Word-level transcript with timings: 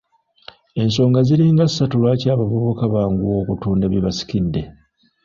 Ensonga 0.81 1.19
ziringa 1.27 1.65
ssatu 1.69 1.95
lwaki 2.01 2.25
abavubuka 2.29 2.83
banguwa 2.93 3.35
okutunda 3.41 3.85
bye 3.91 4.03
basikidde. 4.05 4.61